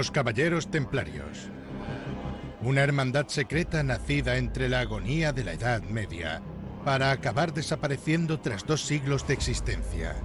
[0.00, 1.50] Los Caballeros Templarios.
[2.62, 6.40] Una hermandad secreta nacida entre la agonía de la Edad Media
[6.86, 10.16] para acabar desapareciendo tras dos siglos de existencia.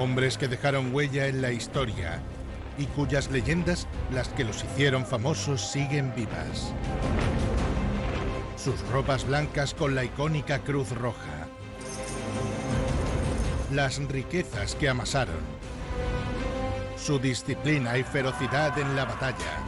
[0.00, 2.20] Hombres que dejaron huella en la historia
[2.76, 6.74] y cuyas leyendas, las que los hicieron famosos, siguen vivas.
[8.56, 11.43] Sus ropas blancas con la icónica cruz roja.
[13.74, 15.34] Las riquezas que amasaron.
[16.96, 19.64] Su disciplina y ferocidad en la batalla.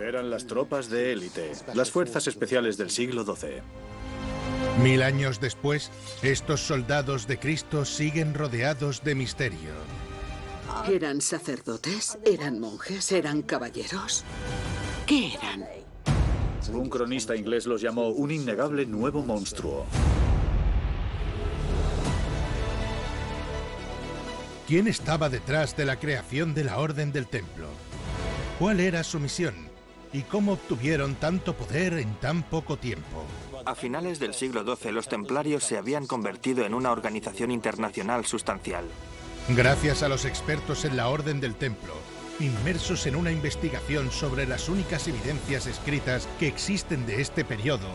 [0.00, 3.60] Eran las tropas de élite, las fuerzas especiales del siglo XII.
[4.84, 5.90] Mil años después,
[6.22, 9.72] estos soldados de Cristo siguen rodeados de misterio.
[10.88, 12.18] ¿Eran sacerdotes?
[12.24, 13.10] ¿Eran monjes?
[13.10, 14.24] ¿Eran caballeros?
[15.06, 15.66] ¿Qué eran?
[16.72, 19.86] Un cronista inglés los llamó un innegable nuevo monstruo.
[24.70, 27.66] ¿Quién estaba detrás de la creación de la Orden del Templo?
[28.56, 29.52] ¿Cuál era su misión?
[30.12, 33.24] ¿Y cómo obtuvieron tanto poder en tan poco tiempo?
[33.66, 38.84] A finales del siglo XII los templarios se habían convertido en una organización internacional sustancial.
[39.48, 41.94] Gracias a los expertos en la Orden del Templo,
[42.38, 47.88] inmersos en una investigación sobre las únicas evidencias escritas que existen de este periodo,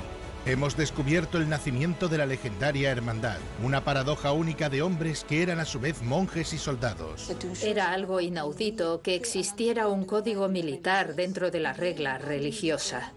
[0.45, 5.59] hemos descubierto el nacimiento de la legendaria hermandad, una paradoja única de hombres que eran
[5.59, 7.31] a su vez monjes y soldados.
[7.63, 13.13] Era algo inaudito que existiera un código militar dentro de la regla religiosa.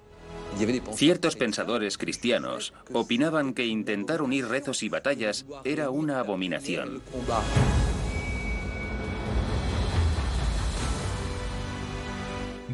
[0.95, 7.03] Ciertos pensadores cristianos opinaban que intentar unir rezos y batallas era una abominación.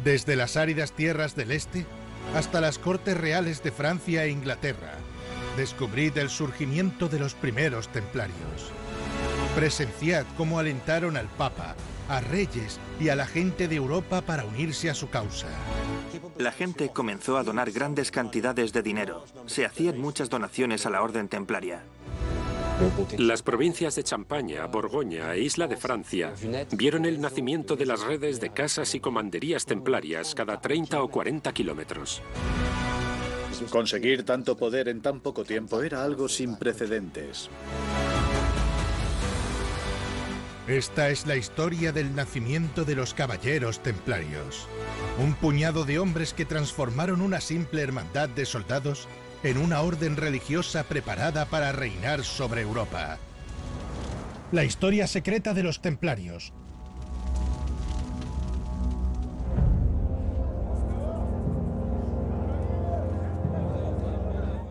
[0.03, 1.85] Desde las áridas tierras del este
[2.33, 4.93] hasta las cortes reales de Francia e Inglaterra,
[5.57, 8.71] descubrid el surgimiento de los primeros templarios.
[9.55, 11.75] Presenciad cómo alentaron al Papa,
[12.09, 15.47] a reyes y a la gente de Europa para unirse a su causa.
[16.37, 19.25] La gente comenzó a donar grandes cantidades de dinero.
[19.45, 21.83] Se hacían muchas donaciones a la orden templaria.
[23.17, 26.33] Las provincias de Champaña, Borgoña e Isla de Francia
[26.71, 31.53] vieron el nacimiento de las redes de casas y comanderías templarias cada 30 o 40
[31.53, 32.21] kilómetros.
[33.69, 37.49] Conseguir tanto poder en tan poco tiempo era algo sin precedentes.
[40.67, 44.67] Esta es la historia del nacimiento de los caballeros templarios.
[45.19, 49.07] Un puñado de hombres que transformaron una simple hermandad de soldados
[49.45, 53.19] en una orden religiosa preparada para reinar sobre Europa.
[54.51, 56.51] La historia secreta de los templarios.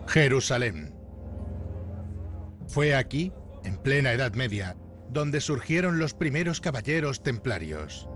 [0.08, 0.92] Jerusalén.
[2.66, 4.76] Fue aquí, en plena Edad Media,
[5.08, 8.08] donde surgieron los primeros caballeros templarios.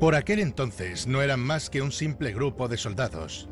[0.00, 3.50] Por aquel entonces no eran más que un simple grupo de soldados,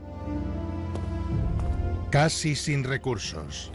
[2.11, 3.71] casi sin recursos,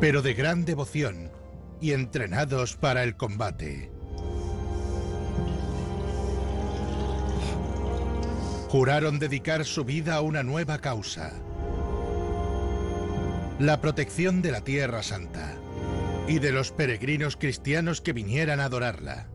[0.00, 1.30] pero de gran devoción
[1.80, 3.92] y entrenados para el combate.
[8.68, 11.32] Juraron dedicar su vida a una nueva causa,
[13.60, 15.54] la protección de la Tierra Santa
[16.26, 19.28] y de los peregrinos cristianos que vinieran a adorarla.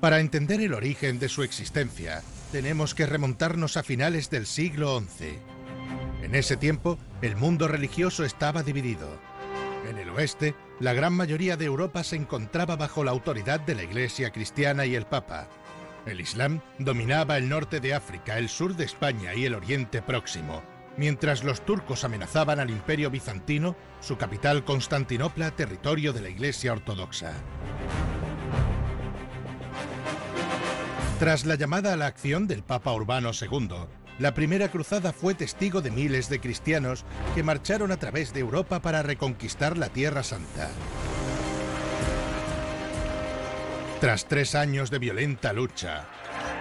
[0.00, 5.38] Para entender el origen de su existencia, tenemos que remontarnos a finales del siglo XI.
[6.22, 9.08] En ese tiempo, el mundo religioso estaba dividido.
[9.88, 13.84] En el oeste, la gran mayoría de Europa se encontraba bajo la autoridad de la
[13.84, 15.48] Iglesia cristiana y el Papa.
[16.04, 20.62] El Islam dominaba el norte de África, el sur de España y el Oriente Próximo,
[20.98, 27.32] mientras los turcos amenazaban al Imperio Bizantino, su capital Constantinopla, territorio de la Iglesia Ortodoxa.
[31.18, 33.70] Tras la llamada a la acción del Papa Urbano II,
[34.18, 38.80] la primera cruzada fue testigo de miles de cristianos que marcharon a través de Europa
[38.82, 40.68] para reconquistar la Tierra Santa.
[43.98, 46.04] Tras tres años de violenta lucha,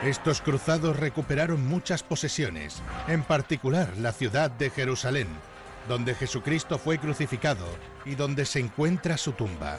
[0.05, 5.27] estos cruzados recuperaron muchas posesiones, en particular la ciudad de Jerusalén,
[5.89, 7.65] donde Jesucristo fue crucificado
[8.05, 9.77] y donde se encuentra su tumba.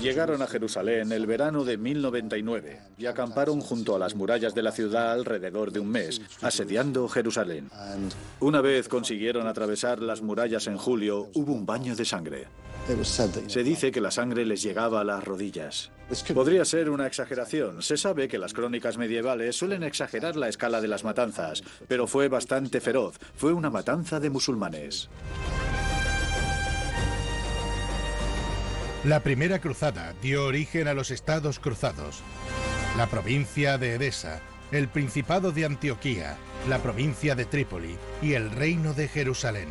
[0.00, 4.72] Llegaron a Jerusalén el verano de 1099 y acamparon junto a las murallas de la
[4.72, 7.70] ciudad alrededor de un mes, asediando Jerusalén.
[8.40, 12.46] Una vez consiguieron atravesar las murallas en julio, hubo un baño de sangre.
[13.48, 15.90] Se dice que la sangre les llegaba a las rodillas.
[16.32, 17.82] Podría ser una exageración.
[17.82, 22.28] Se sabe que las crónicas medievales suelen exagerar la escala de las matanzas, pero fue
[22.28, 23.18] bastante feroz.
[23.34, 25.08] Fue una matanza de musulmanes.
[29.06, 32.22] La primera cruzada dio origen a los estados cruzados.
[32.96, 34.40] La provincia de Edesa,
[34.72, 36.36] el Principado de Antioquía,
[36.68, 39.68] la provincia de Trípoli y el Reino de Jerusalén.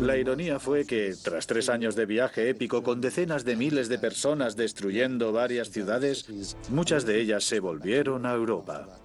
[0.00, 3.98] La ironía fue que, tras tres años de viaje épico con decenas de miles de
[3.98, 9.00] personas destruyendo varias ciudades, muchas de ellas se volvieron a Europa.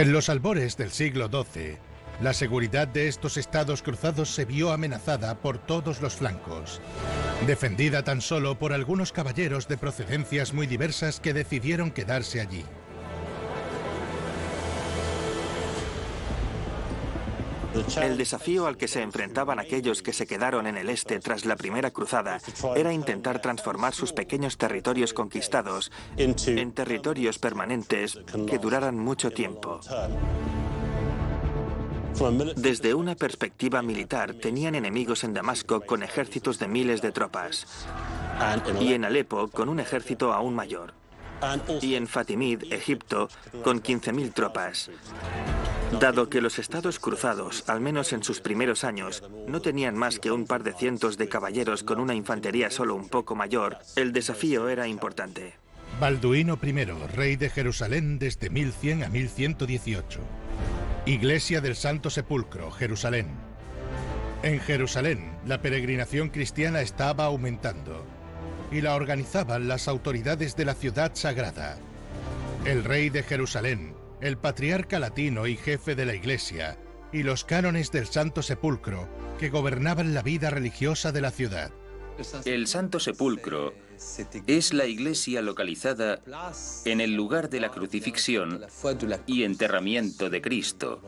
[0.00, 1.76] En los albores del siglo XII,
[2.22, 6.80] la seguridad de estos estados cruzados se vio amenazada por todos los flancos,
[7.46, 12.64] defendida tan solo por algunos caballeros de procedencias muy diversas que decidieron quedarse allí.
[18.02, 21.56] El desafío al que se enfrentaban aquellos que se quedaron en el este tras la
[21.56, 22.40] primera cruzada
[22.76, 28.18] era intentar transformar sus pequeños territorios conquistados en territorios permanentes
[28.48, 29.80] que duraran mucho tiempo.
[32.56, 37.66] Desde una perspectiva militar, tenían enemigos en Damasco con ejércitos de miles de tropas
[38.80, 40.99] y en Alepo con un ejército aún mayor
[41.80, 43.28] y en Fatimid, Egipto,
[43.62, 44.90] con 15.000 tropas.
[45.98, 50.30] Dado que los estados cruzados, al menos en sus primeros años, no tenían más que
[50.30, 54.68] un par de cientos de caballeros con una infantería solo un poco mayor, el desafío
[54.68, 55.54] era importante.
[55.98, 56.84] Balduino I,
[57.14, 60.20] rey de Jerusalén desde 1100 a 1118.
[61.06, 63.26] Iglesia del Santo Sepulcro, Jerusalén.
[64.42, 68.06] En Jerusalén, la peregrinación cristiana estaba aumentando
[68.70, 71.78] y la organizaban las autoridades de la ciudad sagrada.
[72.64, 76.78] El rey de Jerusalén, el patriarca latino y jefe de la Iglesia,
[77.12, 79.08] y los cánones del Santo Sepulcro,
[79.38, 81.72] que gobernaban la vida religiosa de la ciudad.
[82.44, 83.72] El Santo Sepulcro
[84.46, 86.20] es la iglesia localizada
[86.84, 88.62] en el lugar de la crucifixión
[89.26, 91.02] y enterramiento de Cristo.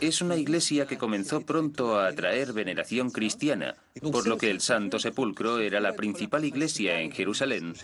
[0.00, 3.76] Es una iglesia que comenzó pronto a atraer veneración cristiana,
[4.12, 7.74] por lo que el Santo Sepulcro era la principal iglesia en Jerusalén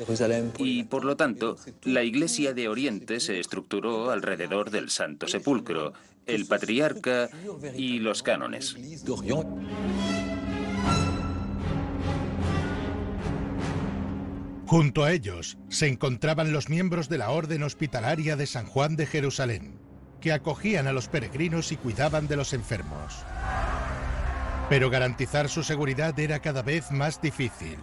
[0.58, 5.92] y, por lo tanto, la iglesia de Oriente se estructuró alrededor del Santo Sepulcro,
[6.26, 7.28] el patriarca
[7.76, 8.76] y los cánones.
[14.72, 19.04] Junto a ellos se encontraban los miembros de la Orden Hospitalaria de San Juan de
[19.04, 19.78] Jerusalén,
[20.18, 23.22] que acogían a los peregrinos y cuidaban de los enfermos.
[24.70, 27.76] Pero garantizar su seguridad era cada vez más difícil.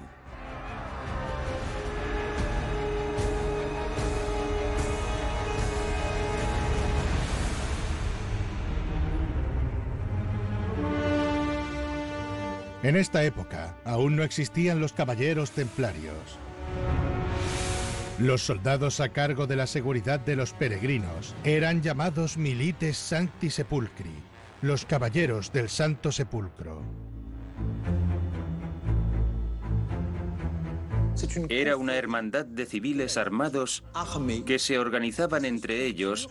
[12.81, 16.39] En esta época aún no existían los caballeros templarios.
[18.19, 24.11] Los soldados a cargo de la seguridad de los peregrinos eran llamados milites sancti sepulcri,
[24.61, 26.83] los caballeros del Santo Sepulcro.
[31.47, 33.85] Era una hermandad de civiles armados
[34.45, 36.29] que se organizaban entre ellos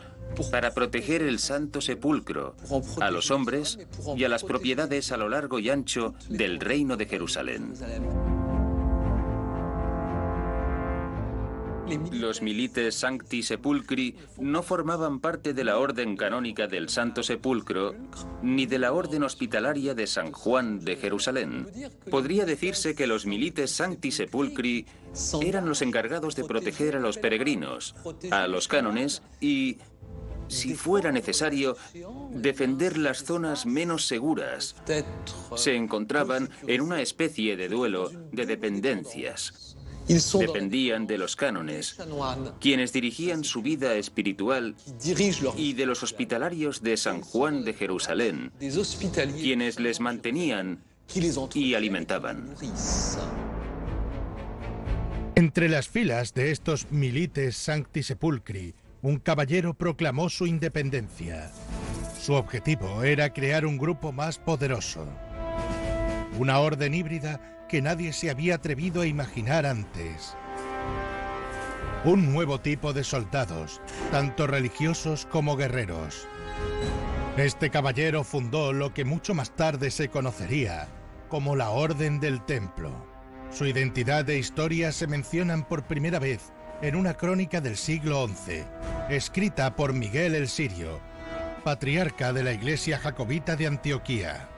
[0.51, 2.55] para proteger el Santo Sepulcro,
[3.01, 3.79] a los hombres
[4.15, 7.73] y a las propiedades a lo largo y ancho del reino de Jerusalén.
[12.13, 17.95] Los milites Sancti Sepulcri no formaban parte de la orden canónica del Santo Sepulcro
[18.43, 21.67] ni de la orden hospitalaria de San Juan de Jerusalén.
[22.11, 24.87] Podría decirse que los milites Sancti Sepulcri
[25.41, 27.95] eran los encargados de proteger a los peregrinos,
[28.31, 29.79] a los cánones y,
[30.49, 31.77] si fuera necesario,
[32.31, 34.77] defender las zonas menos seguras.
[35.57, 39.68] Se encontraban en una especie de duelo de dependencias
[40.09, 41.97] dependían de los cánones,
[42.61, 44.75] quienes dirigían su vida espiritual,
[45.57, 50.83] y de los hospitalarios de San Juan de Jerusalén, quienes les mantenían
[51.55, 52.55] y alimentaban.
[55.35, 61.53] Entre las filas de estos milites sancti sepulcri, un caballero proclamó su independencia.
[62.21, 65.07] Su objetivo era crear un grupo más poderoso.
[66.39, 70.37] Una orden híbrida que nadie se había atrevido a imaginar antes.
[72.05, 76.27] Un nuevo tipo de soldados, tanto religiosos como guerreros.
[77.37, 80.89] Este caballero fundó lo que mucho más tarde se conocería
[81.29, 82.91] como la Orden del Templo.
[83.51, 88.65] Su identidad e historia se mencionan por primera vez en una crónica del siglo XI,
[89.09, 91.01] escrita por Miguel el Sirio,
[91.65, 94.49] patriarca de la Iglesia Jacobita de Antioquía.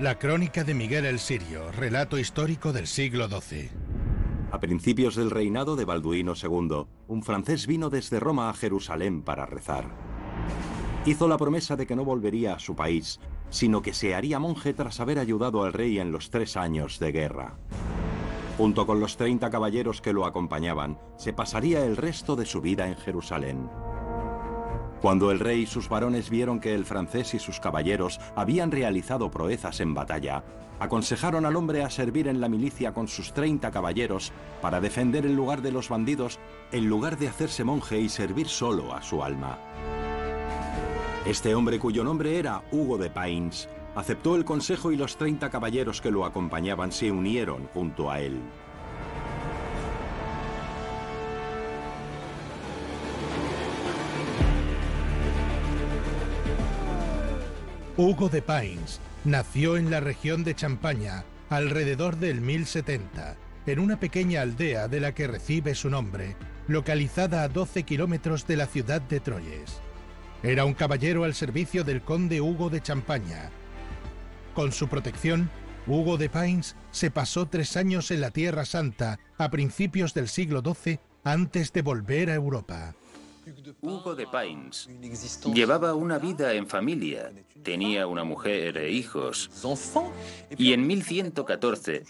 [0.00, 3.70] La crónica de Miguel el Sirio, relato histórico del siglo XII.
[4.52, 9.44] A principios del reinado de Balduino II, un francés vino desde Roma a Jerusalén para
[9.44, 9.86] rezar.
[11.04, 13.18] Hizo la promesa de que no volvería a su país,
[13.50, 17.12] sino que se haría monje tras haber ayudado al rey en los tres años de
[17.12, 17.58] guerra.
[18.56, 22.88] Junto con los 30 caballeros que lo acompañaban, se pasaría el resto de su vida
[22.88, 23.68] en Jerusalén.
[25.00, 29.30] Cuando el rey y sus varones vieron que el francés y sus caballeros habían realizado
[29.30, 30.42] proezas en batalla,
[30.80, 35.34] aconsejaron al hombre a servir en la milicia con sus 30 caballeros para defender el
[35.34, 36.40] lugar de los bandidos
[36.72, 39.58] en lugar de hacerse monje y servir solo a su alma.
[41.24, 46.00] Este hombre cuyo nombre era Hugo de Pains aceptó el consejo y los 30 caballeros
[46.00, 48.40] que lo acompañaban se unieron junto a él.
[57.98, 63.34] Hugo de Pines nació en la región de Champaña alrededor del 1070,
[63.66, 66.36] en una pequeña aldea de la que recibe su nombre,
[66.68, 69.80] localizada a 12 kilómetros de la ciudad de Troyes.
[70.44, 73.50] Era un caballero al servicio del conde Hugo de Champaña.
[74.54, 75.50] Con su protección,
[75.88, 80.62] Hugo de Pines se pasó tres años en la Tierra Santa a principios del siglo
[80.62, 82.94] XII antes de volver a Europa.
[83.80, 84.88] Hugo de Pines
[85.54, 89.50] llevaba una vida en familia, tenía una mujer e hijos,
[90.56, 92.04] y en 1114,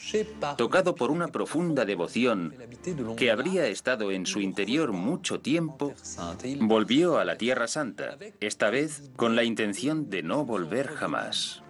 [0.57, 2.55] tocado por una profunda devoción
[3.17, 5.95] que habría estado en su interior mucho tiempo,
[6.61, 11.63] volvió a la Tierra Santa, esta vez con la intención de no volver jamás.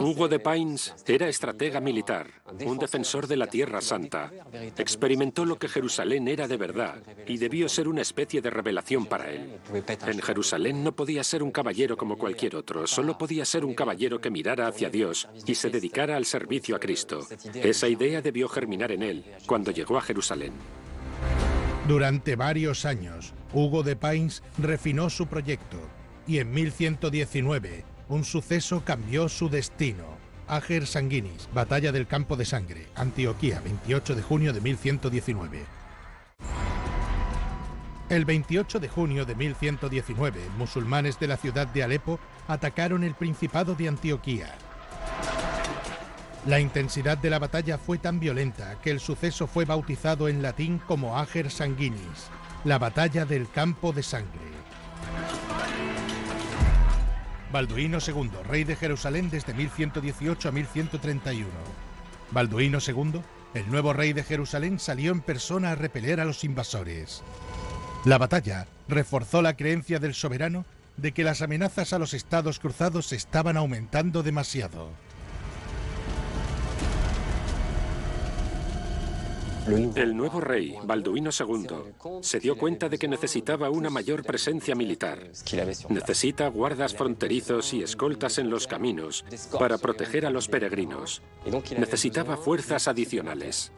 [0.00, 2.26] Hugo de Pines era estratega militar,
[2.66, 4.30] un defensor de la Tierra Santa.
[4.76, 9.30] Experimentó lo que Jerusalén era de verdad y debió ser una especie de revelación para
[9.30, 9.58] él.
[10.06, 14.20] En Jerusalén no podía ser un caballero como cualquier otro, solo podía ser un caballero
[14.20, 17.26] que mirara hacia Dios y se dedicara al servicio a Cristo.
[17.54, 20.52] Esa idea debió germinar en él cuando llegó a Jerusalén.
[21.88, 25.78] Durante varios años, Hugo de Pines refinó su proyecto
[26.26, 30.04] y en 1119 un suceso cambió su destino.
[30.48, 35.64] Ager Sanguinis, Batalla del Campo de Sangre, Antioquía, 28 de junio de 1119.
[38.08, 43.74] El 28 de junio de 1119, musulmanes de la ciudad de Alepo atacaron el Principado
[43.74, 44.54] de Antioquía.
[46.46, 50.78] La intensidad de la batalla fue tan violenta que el suceso fue bautizado en latín
[50.86, 52.30] como Ager Sanguinis,
[52.62, 54.46] la batalla del campo de sangre.
[57.52, 61.48] Balduino II, rey de Jerusalén desde 1118 a 1131.
[62.32, 63.20] Balduino II,
[63.54, 67.22] el nuevo rey de Jerusalén, salió en persona a repeler a los invasores.
[68.04, 70.64] La batalla reforzó la creencia del soberano
[70.96, 74.90] de que las amenazas a los estados cruzados estaban aumentando demasiado.
[79.68, 85.18] El nuevo rey, Balduino II, se dio cuenta de que necesitaba una mayor presencia militar.
[85.88, 89.24] Necesita guardas fronterizos y escoltas en los caminos
[89.58, 91.20] para proteger a los peregrinos.
[91.76, 93.72] Necesitaba fuerzas adicionales.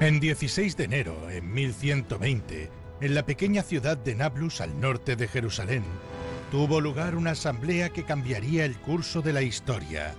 [0.00, 2.70] En 16 de enero, en 1120,
[3.00, 5.84] en la pequeña ciudad de Nablus al norte de Jerusalén,
[6.50, 10.14] tuvo lugar una asamblea que cambiaría el curso de la historia.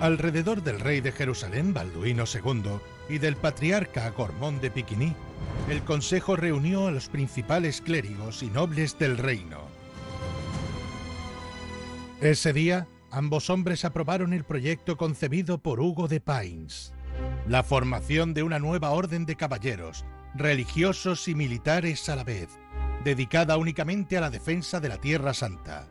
[0.00, 5.14] Alrededor del rey de Jerusalén, Balduino II, y del patriarca Gormón de Piquiní,
[5.70, 9.58] el consejo reunió a los principales clérigos y nobles del reino.
[12.20, 16.92] Ese día, ambos hombres aprobaron el proyecto concebido por Hugo de Pines,
[17.48, 22.50] la formación de una nueva orden de caballeros, religiosos y militares a la vez,
[23.02, 25.88] dedicada únicamente a la defensa de la Tierra Santa.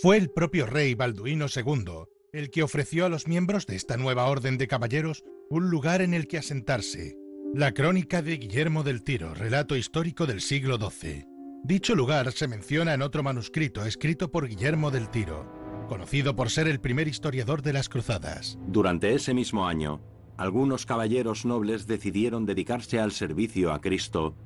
[0.00, 4.26] Fue el propio rey Balduino II el que ofreció a los miembros de esta nueva
[4.26, 7.16] orden de caballeros un lugar en el que asentarse.
[7.52, 11.24] La crónica de Guillermo del Tiro, relato histórico del siglo XII.
[11.64, 15.50] Dicho lugar se menciona en otro manuscrito escrito por Guillermo del Tiro,
[15.88, 18.56] conocido por ser el primer historiador de las cruzadas.
[18.68, 20.00] Durante ese mismo año,
[20.36, 24.36] algunos caballeros nobles decidieron dedicarse al servicio a Cristo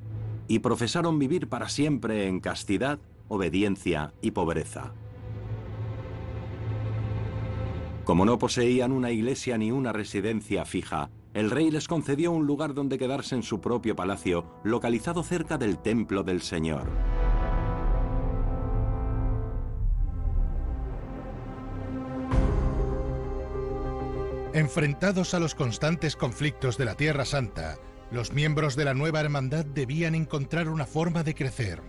[0.49, 4.95] y profesaron vivir para siempre en castidad, obediencia y pobreza.
[8.05, 12.75] Como no poseían una iglesia ni una residencia fija, el rey les concedió un lugar
[12.75, 16.91] donde quedarse en su propio palacio, localizado cerca del templo del Señor.
[24.53, 27.79] Enfrentados a los constantes conflictos de la Tierra Santa,
[28.11, 31.81] los miembros de la nueva hermandad debían encontrar una forma de crecer.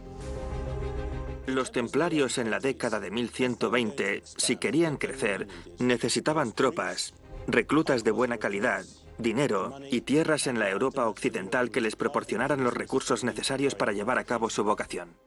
[1.46, 5.48] Los templarios en la década de 1120, si querían crecer,
[5.78, 7.14] necesitaban tropas,
[7.48, 8.86] reclutas de buena calidad,
[9.18, 14.20] dinero y tierras en la Europa occidental que les proporcionaran los recursos necesarios para llevar
[14.20, 15.18] a cabo su vocación.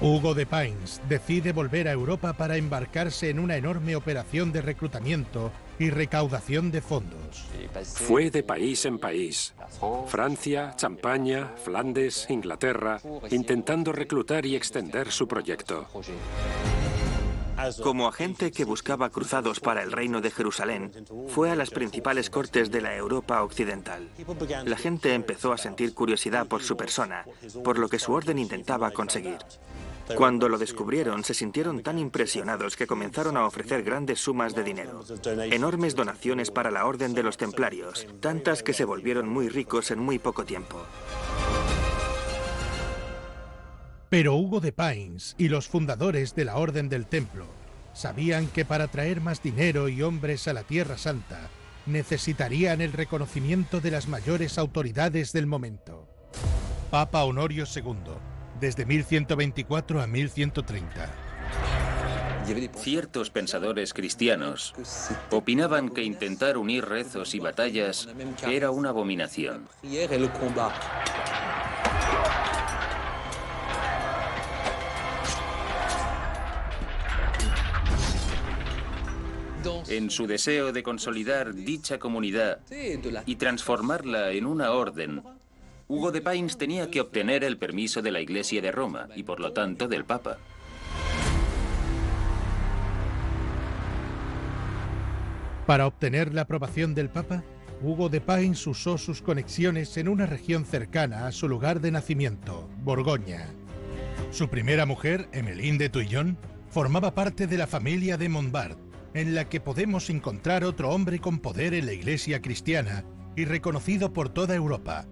[0.00, 5.52] Hugo de Pines decide volver a Europa para embarcarse en una enorme operación de reclutamiento
[5.78, 7.46] y recaudación de fondos.
[7.84, 9.54] Fue de país en país.
[10.06, 13.00] Francia, Champaña, Flandes, Inglaterra,
[13.30, 15.86] intentando reclutar y extender su proyecto.
[17.82, 20.92] Como agente que buscaba cruzados para el reino de Jerusalén,
[21.28, 24.08] fue a las principales cortes de la Europa occidental.
[24.64, 27.24] La gente empezó a sentir curiosidad por su persona,
[27.62, 29.38] por lo que su orden intentaba conseguir.
[30.16, 35.02] Cuando lo descubrieron, se sintieron tan impresionados que comenzaron a ofrecer grandes sumas de dinero.
[35.50, 39.98] Enormes donaciones para la Orden de los Templarios, tantas que se volvieron muy ricos en
[40.00, 40.84] muy poco tiempo.
[44.10, 47.46] Pero Hugo de Pines y los fundadores de la Orden del Templo
[47.94, 51.48] sabían que para traer más dinero y hombres a la Tierra Santa
[51.86, 56.08] necesitarían el reconocimiento de las mayores autoridades del momento.
[56.90, 58.14] Papa Honorio II,
[58.60, 61.10] desde 1124 a 1130.
[62.76, 64.74] Ciertos pensadores cristianos
[65.30, 68.08] opinaban que intentar unir rezos y batallas
[68.46, 69.66] era una abominación.
[79.88, 82.60] En su deseo de consolidar dicha comunidad
[83.26, 85.22] y transformarla en una orden,
[85.86, 89.38] Hugo de Pines tenía que obtener el permiso de la Iglesia de Roma y por
[89.38, 90.38] lo tanto del Papa.
[95.66, 97.44] Para obtener la aprobación del Papa,
[97.82, 102.68] Hugo de Pines usó sus conexiones en una región cercana a su lugar de nacimiento,
[102.82, 103.48] Borgoña.
[104.30, 106.38] Su primera mujer, Emmeline de Touillon,
[106.70, 108.78] formaba parte de la familia de Montbard,
[109.12, 113.04] en la que podemos encontrar otro hombre con poder en la iglesia cristiana
[113.36, 115.06] y reconocido por toda Europa,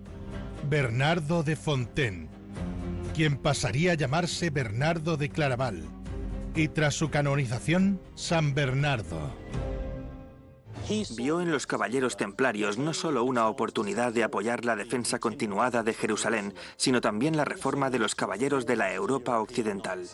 [0.64, 2.28] Bernardo de Fontaine,
[3.14, 5.84] quien pasaría a llamarse Bernardo de Claraval,
[6.54, 9.34] y tras su canonización, San Bernardo.
[11.16, 15.94] Vio en los caballeros templarios no solo una oportunidad de apoyar la defensa continuada de
[15.94, 20.06] Jerusalén, sino también la reforma de los caballeros de la Europa occidental.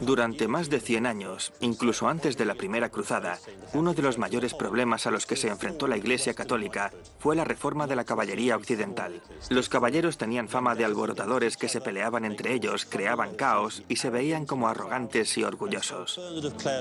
[0.00, 3.38] Durante más de 100 años, incluso antes de la Primera Cruzada,
[3.74, 7.44] uno de los mayores problemas a los que se enfrentó la Iglesia Católica fue la
[7.44, 9.22] reforma de la caballería occidental.
[9.50, 14.10] Los caballeros tenían fama de alborotadores que se peleaban entre ellos, creaban caos y se
[14.10, 16.20] veían como arrogantes y orgullosos.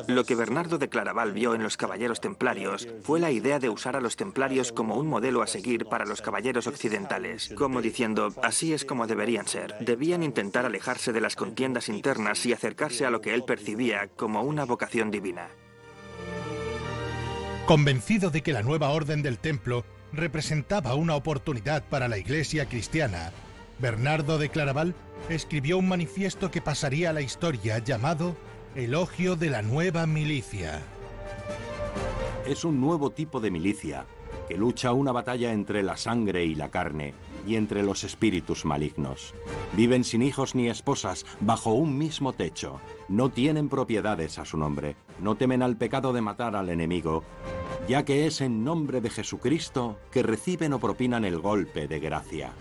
[0.07, 3.95] Lo que Bernardo de Claraval vio en los caballeros templarios fue la idea de usar
[3.95, 8.73] a los templarios como un modelo a seguir para los caballeros occidentales, como diciendo, así
[8.73, 9.75] es como deberían ser.
[9.81, 14.41] Debían intentar alejarse de las contiendas internas y acercarse a lo que él percibía como
[14.43, 15.50] una vocación divina.
[17.65, 23.32] Convencido de que la nueva orden del templo representaba una oportunidad para la iglesia cristiana,
[23.80, 24.95] Bernardo de Claraval
[25.30, 28.38] escribió un manifiesto que pasaría a la historia llamado
[28.76, 30.82] Elogio de la Nueva Milicia.
[32.47, 34.06] Es un nuevo tipo de milicia
[34.47, 37.13] que lucha una batalla entre la sangre y la carne
[37.47, 39.33] y entre los espíritus malignos.
[39.73, 42.79] Viven sin hijos ni esposas, bajo un mismo techo.
[43.07, 44.95] No tienen propiedades a su nombre.
[45.19, 47.23] No temen al pecado de matar al enemigo,
[47.88, 52.51] ya que es en nombre de Jesucristo que reciben o propinan el golpe de gracia.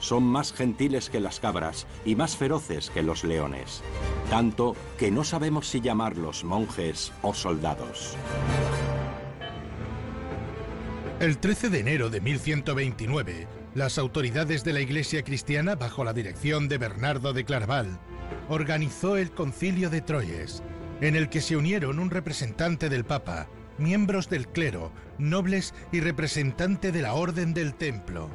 [0.00, 3.82] Son más gentiles que las cabras y más feroces que los leones,
[4.30, 8.16] tanto que no sabemos si llamarlos monjes o soldados.
[11.20, 16.68] El 13 de enero de 1129, las autoridades de la Iglesia cristiana, bajo la dirección
[16.68, 17.98] de Bernardo de Claraval,
[18.48, 20.62] organizó el Concilio de Troyes,
[21.00, 26.92] en el que se unieron un representante del Papa, miembros del clero, nobles y representante
[26.92, 28.28] de la Orden del Templo.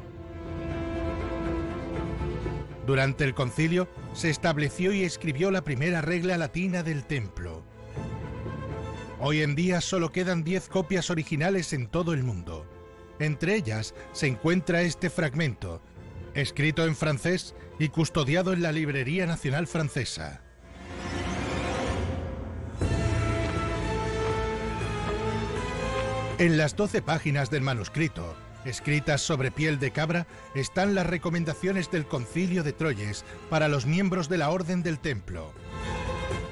[2.86, 7.63] Durante el concilio se estableció y escribió la primera regla latina del templo.
[9.19, 12.67] Hoy en día solo quedan 10 copias originales en todo el mundo.
[13.24, 15.82] Entre ellas se encuentra este fragmento,
[16.34, 20.42] escrito en francés y custodiado en la Librería Nacional Francesa.
[26.38, 32.06] En las 12 páginas del manuscrito, escritas sobre piel de cabra, están las recomendaciones del
[32.06, 35.54] concilio de Troyes para los miembros de la Orden del Templo.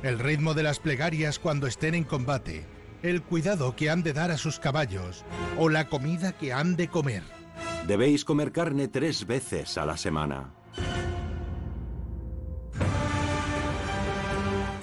[0.04, 2.66] El ritmo de las plegarias cuando estén en combate,
[3.04, 5.26] el cuidado que han de dar a sus caballos
[5.58, 7.24] o la comida que han de comer.
[7.88, 10.54] Debéis comer carne tres veces a la semana.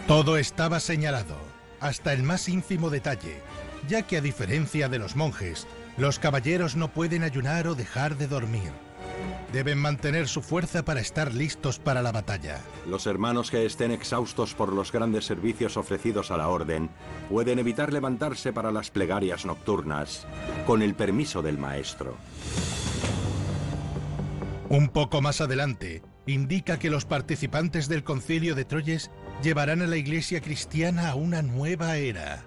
[0.06, 1.36] Todo estaba señalado,
[1.80, 3.42] hasta el más ínfimo detalle,
[3.88, 8.26] ya que a diferencia de los monjes, los caballeros no pueden ayunar o dejar de
[8.26, 8.87] dormir.
[9.52, 12.60] Deben mantener su fuerza para estar listos para la batalla.
[12.86, 16.90] Los hermanos que estén exhaustos por los grandes servicios ofrecidos a la orden
[17.30, 20.26] pueden evitar levantarse para las plegarias nocturnas
[20.66, 22.16] con el permiso del maestro.
[24.68, 29.10] Un poco más adelante, indica que los participantes del concilio de Troyes
[29.42, 32.44] llevarán a la iglesia cristiana a una nueva era.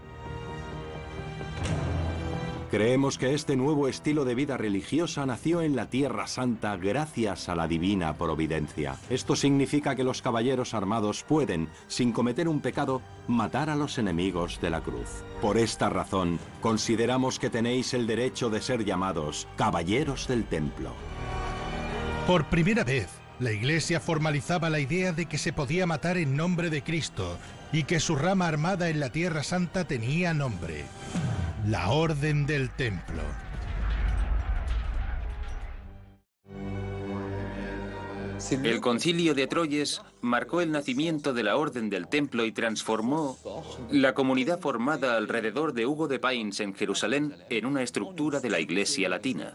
[2.71, 7.55] Creemos que este nuevo estilo de vida religiosa nació en la Tierra Santa gracias a
[7.55, 8.95] la divina providencia.
[9.09, 14.61] Esto significa que los caballeros armados pueden, sin cometer un pecado, matar a los enemigos
[14.61, 15.09] de la cruz.
[15.41, 20.93] Por esta razón, consideramos que tenéis el derecho de ser llamados caballeros del templo.
[22.25, 23.09] Por primera vez,
[23.41, 27.37] la Iglesia formalizaba la idea de que se podía matar en nombre de Cristo
[27.73, 30.85] y que su rama armada en la Tierra Santa tenía nombre
[31.67, 33.21] la Orden del Templo.
[38.63, 43.37] El concilio de Troyes marcó el nacimiento de la Orden del Templo y transformó
[43.91, 48.59] la comunidad formada alrededor de Hugo de Pines en Jerusalén en una estructura de la
[48.59, 49.53] Iglesia Latina.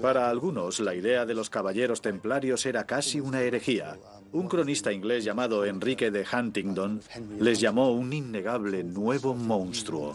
[0.00, 3.98] Para algunos, la idea de los caballeros templarios era casi una herejía.
[4.32, 7.02] Un cronista inglés llamado Enrique de Huntingdon
[7.38, 10.14] les llamó un innegable nuevo monstruo.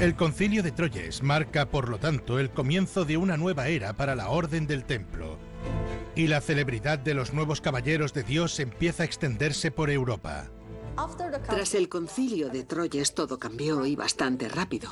[0.00, 4.14] El concilio de Troyes marca, por lo tanto, el comienzo de una nueva era para
[4.14, 5.36] la Orden del Templo.
[6.14, 10.48] Y la celebridad de los nuevos caballeros de Dios empieza a extenderse por Europa.
[11.46, 14.90] Tras el concilio de Troyes todo cambió y bastante rápido,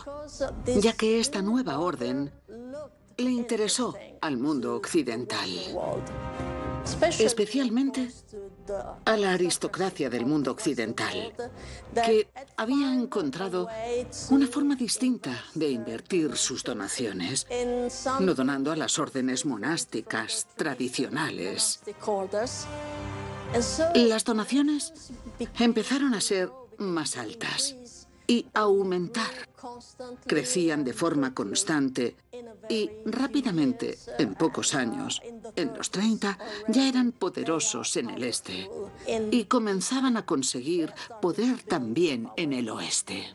[0.78, 2.30] ya que esta nueva orden
[3.16, 5.48] le interesó al mundo occidental
[7.18, 8.10] especialmente
[9.04, 11.32] a la aristocracia del mundo occidental,
[11.94, 13.68] que había encontrado
[14.30, 17.46] una forma distinta de invertir sus donaciones,
[18.20, 21.80] no donando a las órdenes monásticas tradicionales.
[23.94, 24.92] Las donaciones
[25.58, 27.74] empezaron a ser más altas
[28.28, 29.48] y aumentar.
[30.26, 32.14] Crecían de forma constante
[32.68, 35.20] y rápidamente, en pocos años,
[35.56, 36.38] en los 30,
[36.68, 38.70] ya eran poderosos en el este
[39.32, 43.32] y comenzaban a conseguir poder también en el oeste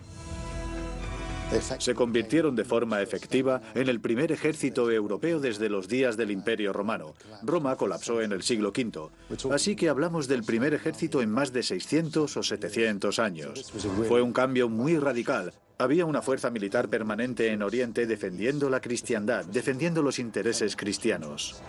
[1.61, 6.73] se convirtieron de forma efectiva en el primer ejército europeo desde los días del Imperio
[6.73, 7.13] Romano.
[7.43, 9.09] Roma colapsó en el siglo V,
[9.51, 13.71] así que hablamos del primer ejército en más de 600 o 700 años.
[14.07, 15.53] Fue un cambio muy radical.
[15.77, 21.61] Había una fuerza militar permanente en Oriente defendiendo la cristiandad, defendiendo los intereses cristianos.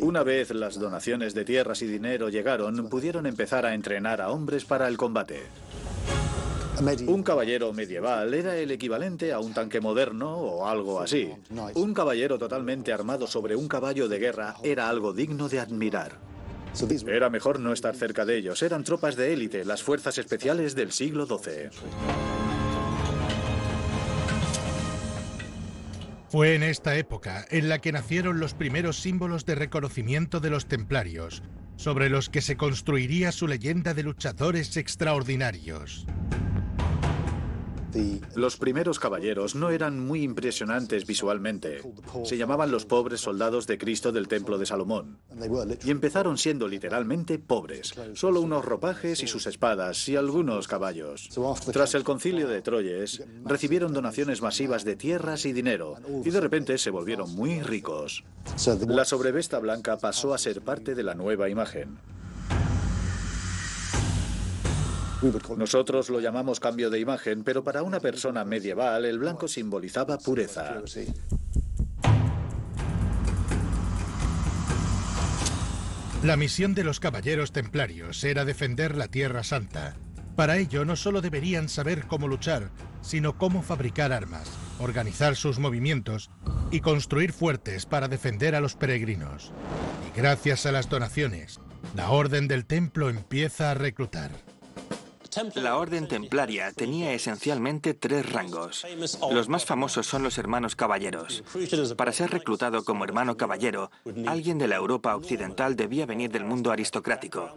[0.00, 4.64] Una vez las donaciones de tierras y dinero llegaron, pudieron empezar a entrenar a hombres
[4.64, 5.42] para el combate.
[7.06, 11.30] Un caballero medieval era el equivalente a un tanque moderno o algo así.
[11.74, 16.18] Un caballero totalmente armado sobre un caballo de guerra era algo digno de admirar.
[17.06, 18.62] Era mejor no estar cerca de ellos.
[18.62, 21.70] Eran tropas de élite, las fuerzas especiales del siglo XII.
[26.32, 30.64] Fue en esta época en la que nacieron los primeros símbolos de reconocimiento de los
[30.64, 31.42] templarios,
[31.76, 36.06] sobre los que se construiría su leyenda de luchadores extraordinarios.
[38.34, 41.80] Los primeros caballeros no eran muy impresionantes visualmente.
[42.24, 45.18] Se llamaban los pobres soldados de Cristo del Templo de Salomón.
[45.84, 47.94] Y empezaron siendo literalmente pobres.
[48.14, 51.28] Solo unos ropajes y sus espadas y algunos caballos.
[51.72, 55.96] Tras el concilio de Troyes, recibieron donaciones masivas de tierras y dinero.
[56.24, 58.24] Y de repente se volvieron muy ricos.
[58.88, 61.98] La sobrevesta blanca pasó a ser parte de la nueva imagen.
[65.56, 70.82] Nosotros lo llamamos cambio de imagen, pero para una persona medieval el blanco simbolizaba pureza.
[76.24, 79.94] La misión de los caballeros templarios era defender la Tierra Santa.
[80.36, 86.30] Para ello no solo deberían saber cómo luchar, sino cómo fabricar armas, organizar sus movimientos
[86.70, 89.52] y construir fuertes para defender a los peregrinos.
[90.12, 91.60] Y gracias a las donaciones,
[91.94, 94.30] la Orden del Templo empieza a reclutar.
[95.54, 98.84] La orden templaria tenía esencialmente tres rangos.
[99.30, 101.42] Los más famosos son los hermanos caballeros.
[101.96, 103.90] Para ser reclutado como hermano caballero,
[104.26, 107.50] alguien de la Europa occidental debía venir del mundo aristocrático.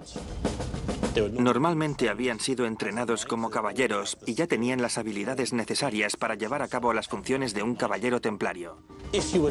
[1.31, 6.67] Normalmente habían sido entrenados como caballeros y ya tenían las habilidades necesarias para llevar a
[6.67, 8.77] cabo las funciones de un caballero templario.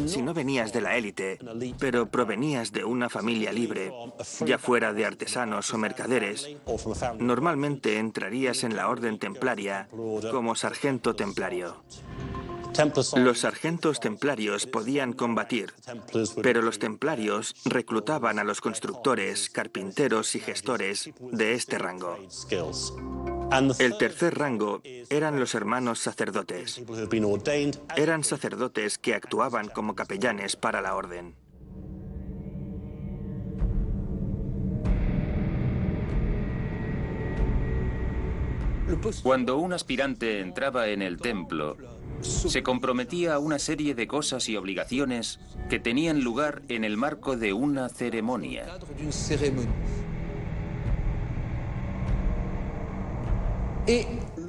[0.07, 1.39] Si no venías de la élite,
[1.79, 3.93] pero provenías de una familia libre,
[4.45, 6.57] ya fuera de artesanos o mercaderes,
[7.19, 9.89] normalmente entrarías en la orden templaria
[10.31, 11.83] como sargento templario.
[13.17, 15.73] Los sargentos templarios podían combatir,
[16.43, 22.19] pero los templarios reclutaban a los constructores, carpinteros y gestores de este rango.
[23.79, 26.83] El tercer rango eran los hermanos sacerdotes.
[27.97, 31.37] Eran sacerdotes que actuaban como capellanes para la orden.
[39.23, 41.77] Cuando un aspirante entraba en el templo,
[42.23, 47.37] se comprometía a una serie de cosas y obligaciones que tenían lugar en el marco
[47.37, 48.67] de una ceremonia.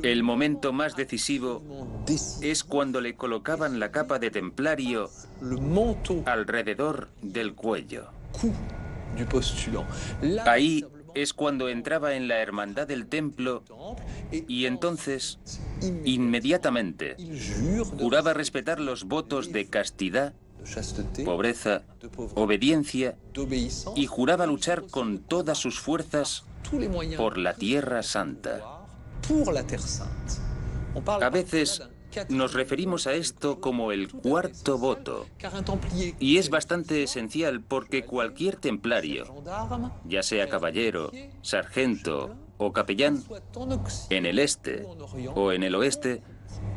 [0.03, 1.61] El momento más decisivo
[2.41, 5.09] es cuando le colocaban la capa de templario
[6.25, 8.05] alrededor del cuello.
[10.45, 13.63] Ahí es cuando entraba en la hermandad del templo
[14.31, 15.39] y entonces,
[16.03, 17.15] inmediatamente,
[17.99, 20.33] juraba respetar los votos de castidad,
[21.23, 21.83] pobreza,
[22.35, 23.17] obediencia
[23.95, 26.43] y juraba luchar con todas sus fuerzas
[27.17, 28.85] por la tierra santa.
[31.05, 31.81] A veces
[32.29, 35.25] nos referimos a esto como el cuarto voto.
[36.19, 39.25] Y es bastante esencial porque cualquier templario,
[40.05, 43.23] ya sea caballero, sargento o capellán,
[44.09, 44.85] en el este
[45.35, 46.21] o en el oeste,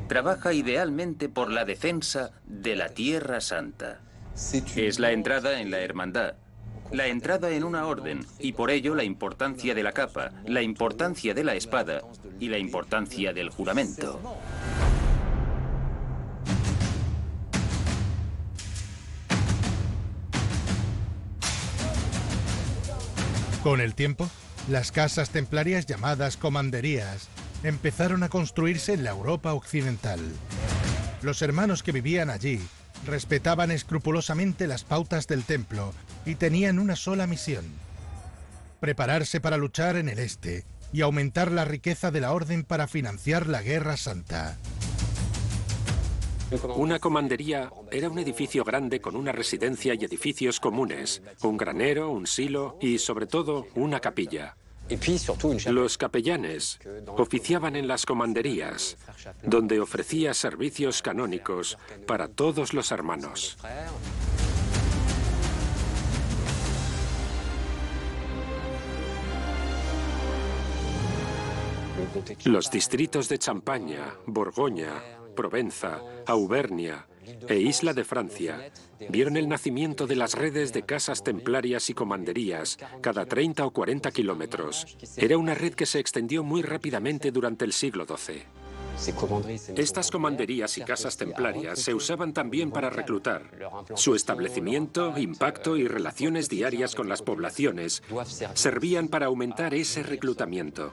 [0.08, 4.00] trabaja idealmente por la defensa de la Tierra Santa.
[4.76, 6.34] Es la entrada en la hermandad,
[6.92, 11.34] la entrada en una orden y por ello la importancia de la capa, la importancia
[11.34, 12.02] de la espada
[12.40, 14.20] y la importancia del juramento.
[23.68, 24.30] Con el tiempo,
[24.70, 27.28] las casas templarias llamadas comanderías
[27.62, 30.20] empezaron a construirse en la Europa occidental.
[31.20, 32.62] Los hermanos que vivían allí
[33.04, 35.92] respetaban escrupulosamente las pautas del templo
[36.24, 37.66] y tenían una sola misión.
[38.80, 43.48] Prepararse para luchar en el este y aumentar la riqueza de la orden para financiar
[43.48, 44.56] la Guerra Santa.
[46.76, 52.26] Una comandería era un edificio grande con una residencia y edificios comunes, un granero, un
[52.26, 54.56] silo y, sobre todo, una capilla.
[55.66, 58.96] Los capellanes oficiaban en las comanderías,
[59.42, 63.58] donde ofrecía servicios canónicos para todos los hermanos.
[72.44, 77.06] Los distritos de Champaña, Borgoña, Provenza, Auvernia
[77.46, 78.72] e Isla de Francia
[79.08, 84.10] vieron el nacimiento de las redes de casas templarias y comanderías cada 30 o 40
[84.10, 84.98] kilómetros.
[85.16, 88.42] Era una red que se extendió muy rápidamente durante el siglo XII.
[89.76, 93.44] Estas comanderías y casas templarias se usaban también para reclutar.
[93.94, 98.02] Su establecimiento, impacto y relaciones diarias con las poblaciones
[98.54, 100.92] servían para aumentar ese reclutamiento.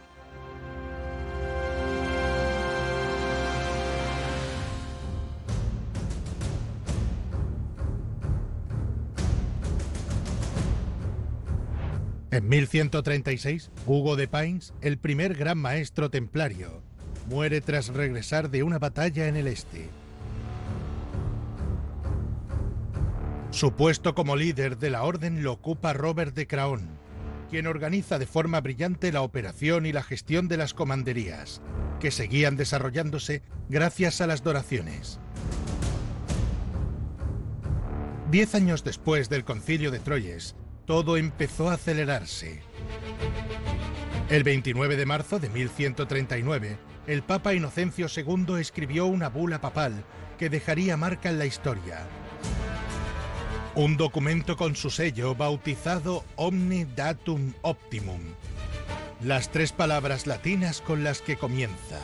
[12.35, 16.81] En 1136, Hugo de Pines, el primer gran maestro templario,
[17.29, 19.87] muere tras regresar de una batalla en el este.
[23.51, 26.89] Su puesto como líder de la orden lo ocupa Robert de Craon,
[27.49, 31.61] quien organiza de forma brillante la operación y la gestión de las comanderías,
[32.01, 35.21] que seguían desarrollándose gracias a las donaciones.
[38.29, 42.61] Diez años después del concilio de Troyes, todo empezó a acelerarse.
[44.29, 50.03] El 29 de marzo de 1139, el Papa Inocencio II escribió una bula papal
[50.37, 51.99] que dejaría marca en la historia.
[53.75, 58.21] Un documento con su sello bautizado Omni Datum Optimum.
[59.21, 61.99] Las tres palabras latinas con las que comienza.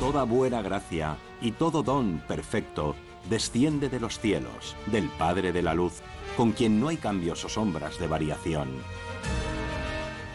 [0.00, 2.96] Toda buena gracia y todo don perfecto
[3.28, 6.02] desciende de los cielos, del Padre de la Luz,
[6.36, 8.68] con quien no hay cambios o sombras de variación.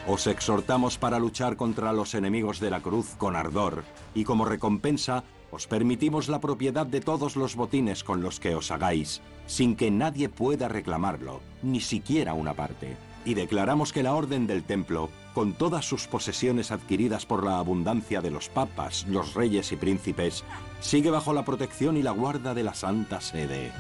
[0.08, 3.84] Os exhortamos para luchar contra los enemigos de la cruz con ardor,
[4.16, 8.72] y como recompensa os permitimos la propiedad de todos los botines con los que os
[8.72, 12.98] hagáis, sin que nadie pueda reclamarlo, ni siquiera una parte.
[13.26, 18.22] Y declaramos que la Orden del Templo, con todas sus posesiones adquiridas por la abundancia
[18.22, 20.44] de los papas, los reyes y príncipes,
[20.80, 23.72] sigue bajo la protección y la guarda de la Santa Sede.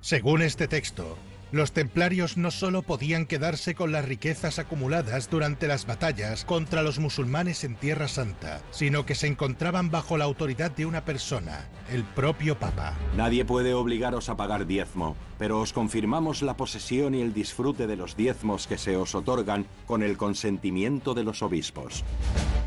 [0.00, 1.18] Según este texto,
[1.50, 6.98] los templarios no solo podían quedarse con las riquezas acumuladas durante las batallas contra los
[6.98, 12.04] musulmanes en Tierra Santa, sino que se encontraban bajo la autoridad de una persona, el
[12.04, 12.94] propio Papa.
[13.16, 17.96] Nadie puede obligaros a pagar diezmo, pero os confirmamos la posesión y el disfrute de
[17.96, 22.04] los diezmos que se os otorgan con el consentimiento de los obispos.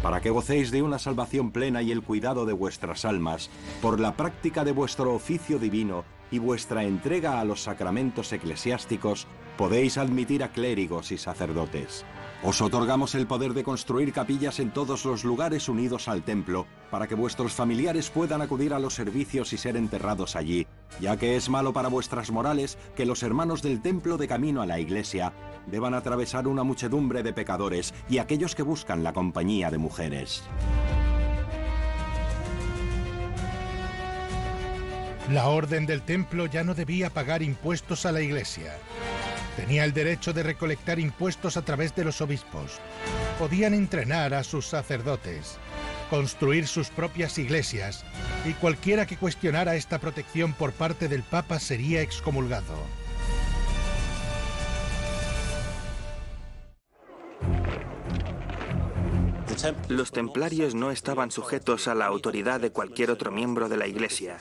[0.02, 4.16] Para que gocéis de una salvación plena y el cuidado de vuestras almas, por la
[4.16, 10.52] práctica de vuestro oficio divino, y vuestra entrega a los sacramentos eclesiásticos, podéis admitir a
[10.52, 12.06] clérigos y sacerdotes.
[12.44, 17.06] Os otorgamos el poder de construir capillas en todos los lugares unidos al templo, para
[17.06, 20.66] que vuestros familiares puedan acudir a los servicios y ser enterrados allí,
[21.00, 24.66] ya que es malo para vuestras morales que los hermanos del templo de camino a
[24.66, 25.34] la iglesia
[25.68, 30.44] deban atravesar una muchedumbre de pecadores y aquellos que buscan la compañía de mujeres.
[35.32, 38.74] La orden del templo ya no debía pagar impuestos a la iglesia.
[39.56, 42.82] Tenía el derecho de recolectar impuestos a través de los obispos.
[43.40, 45.58] Podían entrenar a sus sacerdotes,
[46.10, 48.04] construir sus propias iglesias,
[48.46, 52.76] y cualquiera que cuestionara esta protección por parte del Papa sería excomulgado.
[59.88, 64.38] Los templarios no estaban sujetos a la autoridad de cualquier otro miembro de la Iglesia,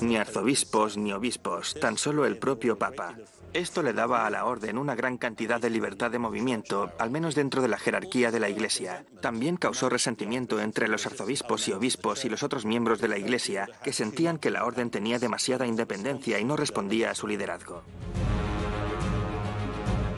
[0.00, 3.16] ni arzobispos ni obispos, tan solo el propio Papa.
[3.52, 7.34] Esto le daba a la orden una gran cantidad de libertad de movimiento, al menos
[7.34, 9.04] dentro de la jerarquía de la Iglesia.
[9.20, 13.68] También causó resentimiento entre los arzobispos y obispos y los otros miembros de la Iglesia,
[13.84, 17.84] que sentían que la orden tenía demasiada independencia y no respondía a su liderazgo.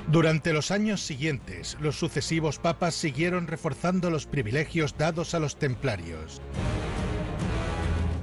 [0.09, 6.41] Durante los años siguientes, los sucesivos papas siguieron reforzando los privilegios dados a los templarios.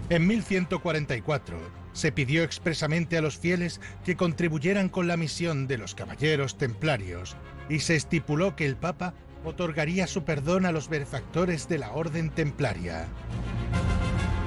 [0.10, 1.58] En 1144
[1.92, 7.36] se pidió expresamente a los fieles que contribuyeran con la misión de los caballeros templarios
[7.68, 12.30] y se estipuló que el Papa otorgaría su perdón a los benefactores de la orden
[12.30, 13.08] templaria.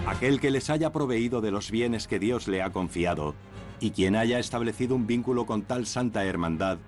[0.06, 3.34] Aquel que les haya proveído de los bienes que Dios le ha confiado
[3.78, 6.78] y quien haya establecido un vínculo con tal santa hermandad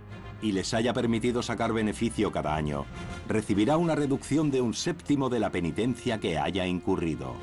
[0.42, 2.86] y les haya permitido sacar beneficio cada año,
[3.28, 7.34] recibirá una reducción de un séptimo de la penitencia que haya incurrido.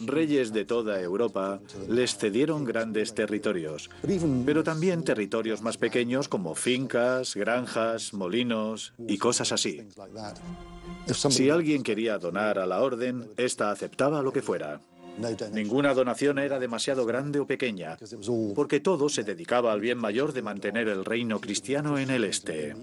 [0.00, 3.90] Reyes de toda Europa les cedieron grandes territorios,
[4.44, 9.82] pero también territorios más pequeños como fincas, granjas, molinos y cosas así.
[11.06, 14.80] Si alguien quería donar a la orden, ésta aceptaba lo que fuera.
[15.52, 17.96] Ninguna donación era demasiado grande o pequeña,
[18.54, 22.74] porque todo se dedicaba al bien mayor de mantener el reino cristiano en el este.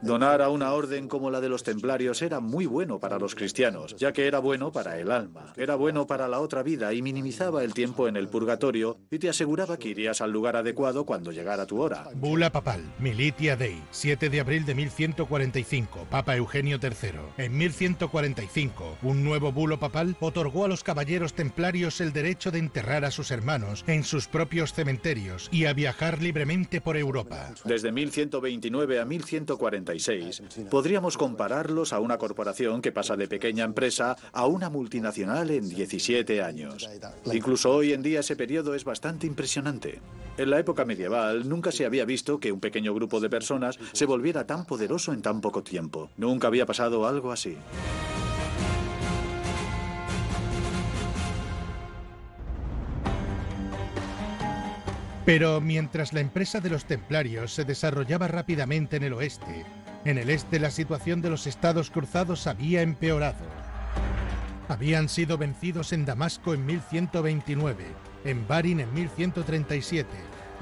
[0.00, 3.96] Donar a una orden como la de los templarios era muy bueno para los cristianos,
[3.96, 7.64] ya que era bueno para el alma, era bueno para la otra vida y minimizaba
[7.64, 11.66] el tiempo en el purgatorio y te aseguraba que irías al lugar adecuado cuando llegara
[11.66, 12.08] tu hora.
[12.14, 17.44] Bula papal, Militia Dei, 7 de abril de 1145, Papa Eugenio III.
[17.44, 23.06] En 1145, un nuevo bulo papal otorgó a los caballeros templarios el derecho de enterrar
[23.06, 27.54] a sus hermanos en sus propios cementerios y a viajar libremente por Europa.
[27.64, 34.46] Desde 1129 a 1146 podríamos compararlos a una corporación que pasa de pequeña empresa a
[34.46, 36.86] una multinacional en 17 años.
[37.24, 40.02] Incluso hoy en día ese periodo es bastante impresionante.
[40.36, 44.04] En la época medieval nunca se había visto que un pequeño grupo de personas se
[44.04, 46.10] volviera tan poderoso en tan poco tiempo.
[46.18, 47.56] Nunca había pasado algo así.
[55.28, 59.66] Pero mientras la empresa de los templarios se desarrollaba rápidamente en el oeste,
[60.06, 63.44] en el este la situación de los estados cruzados había empeorado.
[64.68, 67.84] Habían sido vencidos en Damasco en 1129,
[68.24, 70.08] en Barin en 1137,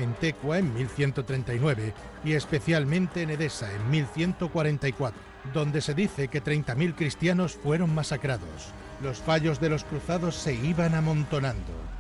[0.00, 1.94] en Tecua en 1139
[2.24, 5.16] y especialmente en Edesa en 1144,
[5.54, 8.72] donde se dice que 30.000 cristianos fueron masacrados.
[9.00, 11.95] Los fallos de los cruzados se iban amontonando.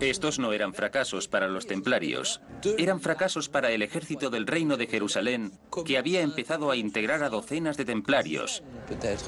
[0.00, 2.40] Estos no eran fracasos para los templarios,
[2.78, 5.52] eran fracasos para el ejército del reino de Jerusalén,
[5.84, 8.62] que había empezado a integrar a docenas de templarios.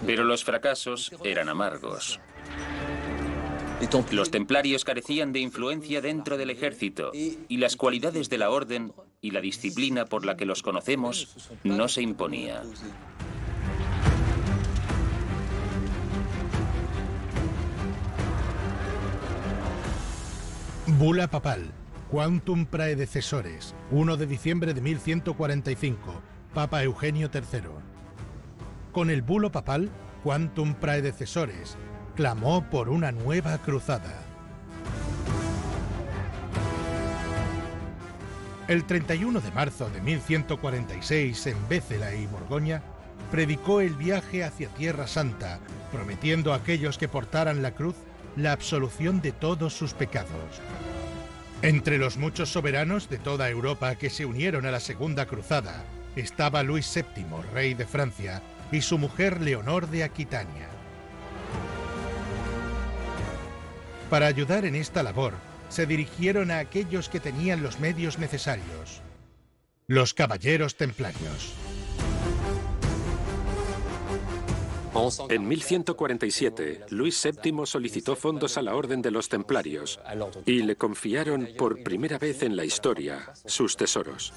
[0.06, 2.20] Pero los fracasos eran amargos.
[4.10, 9.32] Los templarios carecían de influencia dentro del ejército y las cualidades de la orden y
[9.32, 12.62] la disciplina por la que los conocemos no se imponía.
[21.02, 21.72] Bula papal,
[22.12, 26.22] Quantum Praedecesores, 1 de diciembre de 1145,
[26.54, 27.70] Papa Eugenio III.
[28.92, 29.90] Con el bulo papal,
[30.22, 31.76] Quantum Praedecesores,
[32.14, 34.22] clamó por una nueva cruzada.
[38.68, 42.80] El 31 de marzo de 1146, en Bécela y Borgoña,
[43.32, 45.58] predicó el viaje hacia Tierra Santa,
[45.90, 47.96] prometiendo a aquellos que portaran la cruz
[48.36, 50.60] la absolución de todos sus pecados.
[51.62, 55.84] Entre los muchos soberanos de toda Europa que se unieron a la Segunda Cruzada
[56.16, 58.42] estaba Luis VII, rey de Francia,
[58.72, 60.68] y su mujer Leonor de Aquitania.
[64.10, 65.34] Para ayudar en esta labor,
[65.68, 69.00] se dirigieron a aquellos que tenían los medios necesarios,
[69.86, 71.54] los caballeros templarios.
[75.28, 79.98] En 1147, Luis VII solicitó fondos a la Orden de los Templarios
[80.44, 84.34] y le confiaron por primera vez en la historia sus tesoros.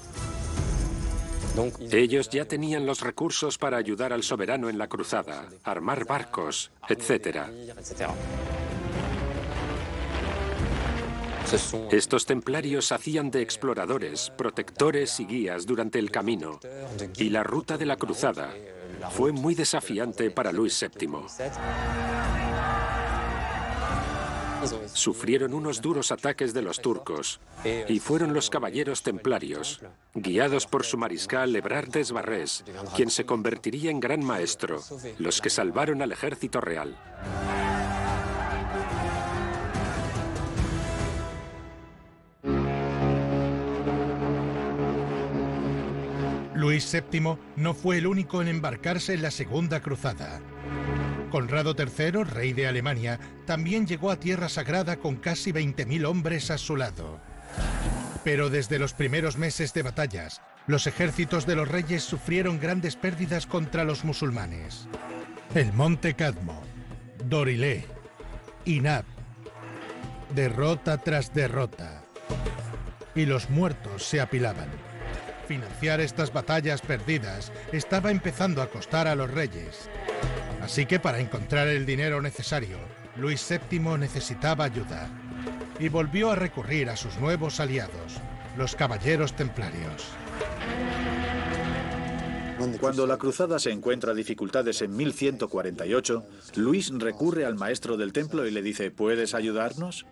[1.90, 7.38] Ellos ya tenían los recursos para ayudar al soberano en la cruzada, armar barcos, etc.
[11.90, 16.60] Estos templarios hacían de exploradores, protectores y guías durante el camino
[17.16, 18.52] y la ruta de la cruzada
[19.10, 21.08] fue muy desafiante para Luis VII.
[24.92, 27.40] Sufrieron unos duros ataques de los turcos
[27.88, 29.80] y fueron los caballeros templarios,
[30.14, 34.80] guiados por su mariscal Ebrard Barrés, quien se convertiría en gran maestro,
[35.18, 36.96] los que salvaron al ejército real.
[46.66, 50.40] Luis VII no fue el único en embarcarse en la Segunda Cruzada.
[51.30, 56.58] Conrado III, rey de Alemania, también llegó a Tierra Sagrada con casi 20.000 hombres a
[56.58, 57.20] su lado.
[58.24, 63.46] Pero desde los primeros meses de batallas, los ejércitos de los reyes sufrieron grandes pérdidas
[63.46, 64.88] contra los musulmanes.
[65.54, 66.64] El Monte Cadmo,
[67.26, 67.84] Dorilé,
[68.64, 69.04] Inab,
[70.34, 72.02] derrota tras derrota.
[73.14, 74.95] Y los muertos se apilaban.
[75.46, 79.88] Financiar estas batallas perdidas estaba empezando a costar a los reyes.
[80.60, 82.78] Así que para encontrar el dinero necesario,
[83.16, 85.08] Luis VII necesitaba ayuda
[85.78, 88.20] y volvió a recurrir a sus nuevos aliados,
[88.56, 90.08] los caballeros templarios.
[92.80, 96.26] Cuando la cruzada se encuentra dificultades en 1148,
[96.56, 100.06] Luis recurre al maestro del templo y le dice, ¿puedes ayudarnos?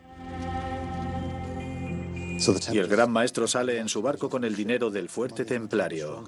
[2.72, 6.24] Y el gran maestro sale en su barco con el dinero del fuerte templario.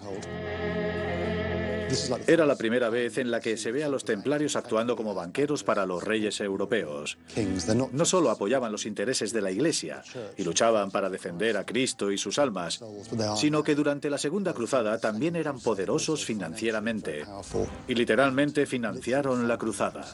[2.27, 5.63] Era la primera vez en la que se ve a los templarios actuando como banqueros
[5.63, 7.17] para los reyes europeos.
[7.93, 10.03] No solo apoyaban los intereses de la Iglesia
[10.37, 12.81] y luchaban para defender a Cristo y sus almas,
[13.37, 17.25] sino que durante la Segunda Cruzada también eran poderosos financieramente
[17.87, 20.07] y literalmente financiaron la cruzada.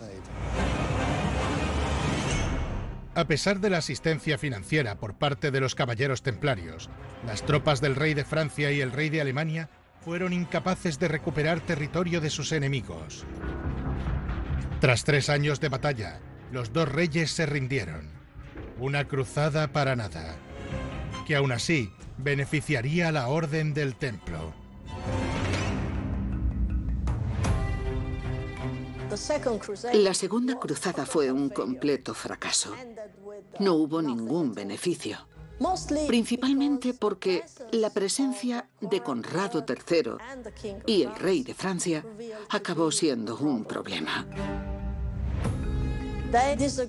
[3.14, 6.88] A pesar de la asistencia financiera por parte de los caballeros templarios,
[7.26, 9.68] las tropas del rey de Francia y el rey de Alemania
[10.00, 13.26] fueron incapaces de recuperar territorio de sus enemigos.
[14.80, 18.10] Tras tres años de batalla, los dos reyes se rindieron.
[18.78, 20.36] Una cruzada para nada,
[21.26, 24.54] que aún así beneficiaría a la Orden del Templo.
[29.92, 32.74] La segunda cruzada fue un completo fracaso.
[33.58, 35.18] No hubo ningún beneficio.
[36.06, 40.12] Principalmente porque la presencia de Conrado III
[40.86, 42.04] y el rey de Francia
[42.48, 44.26] acabó siendo un problema.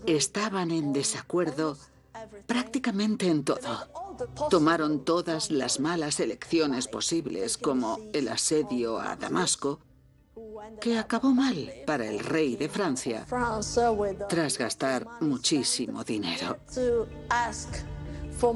[0.05, 1.77] Estaban en desacuerdo
[2.47, 3.89] prácticamente en todo.
[4.49, 9.79] Tomaron todas las malas elecciones posibles, como el asedio a Damasco,
[10.79, 13.25] que acabó mal para el rey de Francia
[14.29, 16.57] tras gastar muchísimo dinero.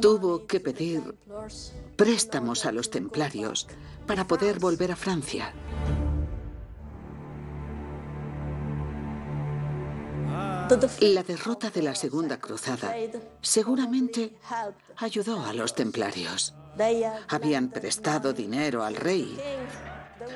[0.01, 1.16] Tuvo que pedir
[1.95, 3.68] préstamos a los templarios
[4.05, 5.53] para poder volver a Francia.
[10.99, 12.93] La derrota de la Segunda Cruzada
[13.41, 14.36] seguramente
[14.97, 16.53] ayudó a los templarios.
[17.30, 19.38] Habían prestado dinero al rey.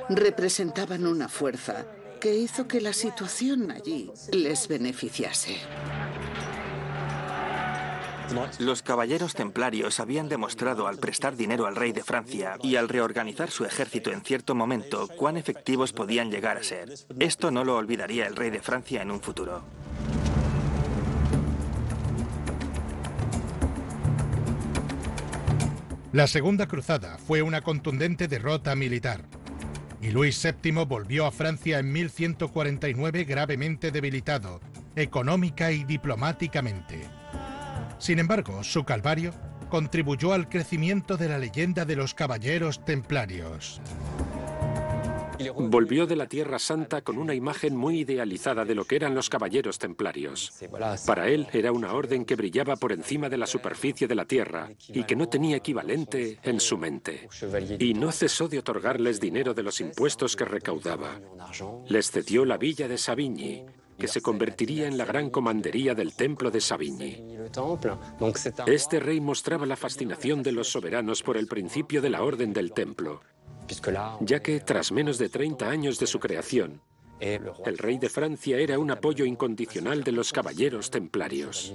[0.09, 1.85] Representaban una fuerza
[2.19, 5.57] que hizo que la situación allí les beneficiase.
[8.59, 13.49] Los caballeros templarios habían demostrado al prestar dinero al rey de Francia y al reorganizar
[13.49, 16.93] su ejército en cierto momento cuán efectivos podían llegar a ser.
[17.19, 19.63] Esto no lo olvidaría el rey de Francia en un futuro.
[26.13, 29.23] La Segunda Cruzada fue una contundente derrota militar
[30.01, 34.59] y Luis VII volvió a Francia en 1149 gravemente debilitado,
[34.95, 37.01] económica y diplomáticamente.
[37.99, 39.33] Sin embargo, su calvario
[39.69, 43.79] contribuyó al crecimiento de la leyenda de los caballeros templarios.
[45.49, 49.29] Volvió de la Tierra Santa con una imagen muy idealizada de lo que eran los
[49.29, 50.53] caballeros templarios.
[51.05, 54.69] Para él era una orden que brillaba por encima de la superficie de la Tierra
[54.87, 57.29] y que no tenía equivalente en su mente.
[57.79, 61.19] Y no cesó de otorgarles dinero de los impuestos que recaudaba.
[61.87, 63.65] Les cedió la villa de Savigny,
[64.01, 67.23] que se convertiría en la gran comandería del templo de Savigny.
[68.65, 72.73] Este rey mostraba la fascinación de los soberanos por el principio de la orden del
[72.73, 73.21] templo,
[74.21, 76.81] ya que tras menos de 30 años de su creación,
[77.19, 81.73] el rey de Francia era un apoyo incondicional de los caballeros templarios.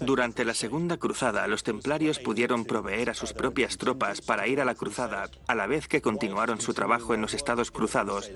[0.00, 4.64] Durante la Segunda Cruzada, los templarios pudieron proveer a sus propias tropas para ir a
[4.64, 8.30] la cruzada, a la vez que continuaron su trabajo en los Estados Cruzados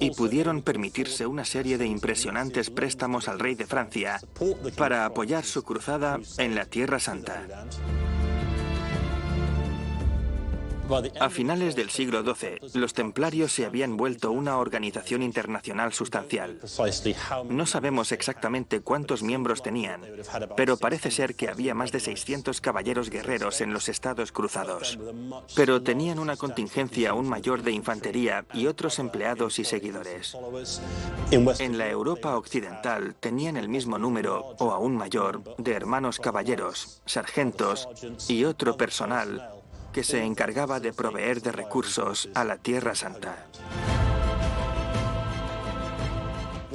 [0.00, 4.20] y pudieron permitirse una serie de impresionantes préstamos al rey de Francia
[4.76, 7.46] para apoyar su cruzada en la Tierra Santa.
[11.20, 16.58] A finales del siglo XII, los templarios se habían vuelto una organización internacional sustancial.
[17.48, 20.02] No sabemos exactamente cuántos miembros tenían,
[20.56, 24.98] pero parece ser que había más de 600 caballeros guerreros en los estados cruzados.
[25.54, 30.36] Pero tenían una contingencia aún mayor de infantería y otros empleados y seguidores.
[31.30, 37.88] En la Europa occidental tenían el mismo número, o aún mayor, de hermanos caballeros, sargentos
[38.28, 39.57] y otro personal
[39.98, 43.48] que se encargaba de proveer de recursos a la Tierra Santa.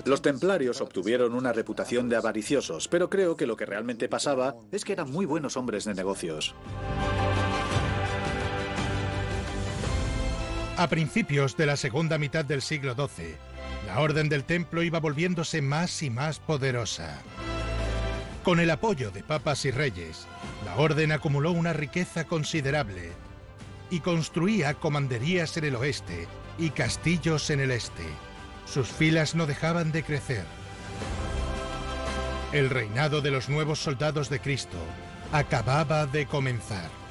[0.03, 4.83] Los templarios obtuvieron una reputación de avariciosos, pero creo que lo que realmente pasaba es
[4.83, 6.53] que eran muy buenos hombres de negocios.
[10.75, 13.37] A principios de la segunda mitad del siglo XII,
[13.87, 17.23] la Orden del Templo iba volviéndose más y más poderosa.
[18.43, 20.27] Con el apoyo de papas y reyes,
[20.65, 23.13] la orden acumuló una riqueza considerable
[23.89, 26.27] y construía comanderías en el oeste
[26.57, 28.03] y castillos en el este.
[28.65, 30.43] Sus filas no dejaban de crecer.
[32.51, 34.77] El reinado de los nuevos soldados de Cristo
[35.31, 37.02] acababa de comenzar.